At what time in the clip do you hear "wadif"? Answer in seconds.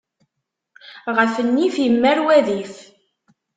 2.25-2.75